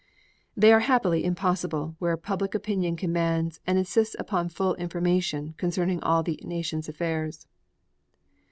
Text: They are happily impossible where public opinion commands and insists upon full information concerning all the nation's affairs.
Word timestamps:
They 0.57 0.73
are 0.73 0.79
happily 0.79 1.23
impossible 1.23 1.95
where 1.99 2.17
public 2.17 2.55
opinion 2.55 2.95
commands 2.95 3.59
and 3.67 3.77
insists 3.77 4.15
upon 4.17 4.49
full 4.49 4.73
information 4.77 5.53
concerning 5.59 6.01
all 6.01 6.23
the 6.23 6.39
nation's 6.43 6.89
affairs. 6.89 7.45